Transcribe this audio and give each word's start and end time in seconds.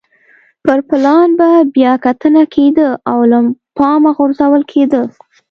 پر 0.65 0.79
پلان 0.87 1.29
به 1.39 1.49
بیا 1.75 1.93
کتنه 2.05 2.43
کېده 2.53 2.87
او 3.11 3.19
له 3.31 3.39
پامه 3.77 4.11
غورځول 4.17 4.61
کېده. 4.71 5.01